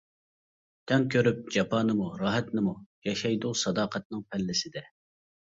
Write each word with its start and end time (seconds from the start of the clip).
تەڭ 0.91 1.03
كۆرۈپ 1.15 1.51
جاپانىمۇ، 1.57 2.07
راھەتنىمۇ، 2.23 2.73
ياشايدۇ 3.11 3.55
ساداقەتنىڭ 3.65 4.25
پەللىسىدە. 4.31 4.87